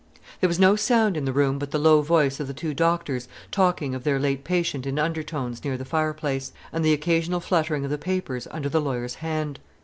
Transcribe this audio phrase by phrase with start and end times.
[0.39, 3.27] There was no sound in the room but the low voice of the two doctors
[3.51, 7.91] talking of their late patient in undertones near the fireplace, and the occasional fluttering of
[7.91, 9.59] the papers under the lawyer's hand.